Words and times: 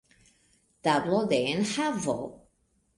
Tabelo 0.89 1.21
de 1.35 1.41
enhavo. 1.53 2.21